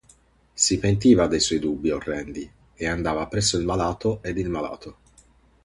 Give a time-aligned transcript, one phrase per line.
[0.63, 4.97] Si pentiva dei suoi dubbi orrendi; e andava presso il malato, ed il malato.